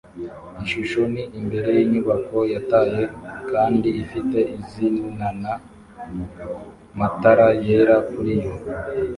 Ishusho 0.63 1.01
ni 1.13 1.23
imbere 1.39 1.67
yinyubako 1.77 2.37
yataye 2.53 3.01
kandi 3.51 3.89
ifite 4.03 4.39
izinana 4.57 5.51
matara 6.99 7.47
yera 7.65 7.95
kuriyo 8.09 8.51